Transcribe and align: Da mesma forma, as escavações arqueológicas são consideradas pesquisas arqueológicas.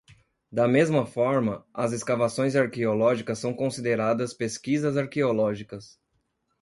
Da 0.51 0.67
mesma 0.67 1.05
forma, 1.05 1.63
as 1.71 1.91
escavações 1.93 2.55
arqueológicas 2.55 3.37
são 3.37 3.53
consideradas 3.53 4.33
pesquisas 4.33 4.97
arqueológicas. 4.97 5.99